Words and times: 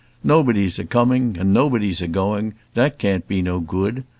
Nobody's 0.23 0.79
a 0.79 0.83
coming 0.85 1.37
and 1.39 1.53
nobody's 1.53 2.01
a 2.01 2.07
going; 2.07 2.55
that 2.73 2.97
can't 2.97 3.27
be 3.27 3.39
no 3.43 3.59
gude. 3.59 4.03